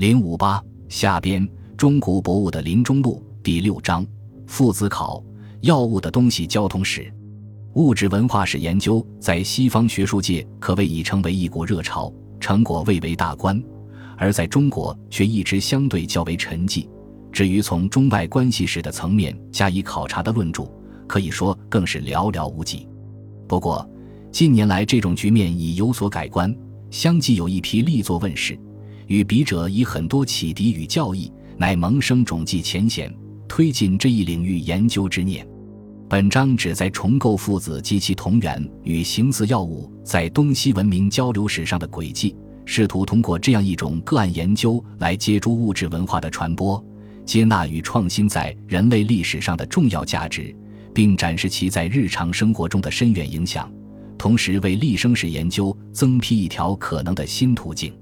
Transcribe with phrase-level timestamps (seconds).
[0.00, 1.46] 零五八下编
[1.76, 4.02] 中古博物的林中录第六章
[4.46, 5.22] 父子考
[5.60, 7.12] 药物的东西交通史
[7.74, 12.10] 物质文化史研究在西方学术界可谓已成为一股热潮，
[12.40, 13.62] 成果蔚为大观，
[14.16, 16.88] 而在中国却一直相对较为沉寂。
[17.30, 20.66] 至于从中外关系史的层面加以考察的论著，
[21.06, 22.88] 可以说更是寥寥无几。
[23.46, 23.86] 不过
[24.32, 26.56] 近年来这种局面已有所改观，
[26.90, 28.58] 相继有一批力作问世。
[29.10, 33.12] 与笔者以很多启迪与教义，乃萌生种际浅显，
[33.48, 35.44] 推进这一领域研究之念。
[36.08, 46.80] 本章旨在重构父子及其同源与形似药物在东西文明交流史上的轨迹，试图通过这样一种个案研究来接触物质文化的传播、
[47.26, 50.54] 接纳与创新在人类历史上的重要价值，
[50.94, 53.68] 并展示其在日常生活中的深远影响，
[54.16, 57.92] 同时为立生史研究增辟一条可能的新途径。